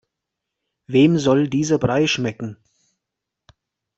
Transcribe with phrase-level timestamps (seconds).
[0.87, 2.57] Wem soll dieser Brei schmecken?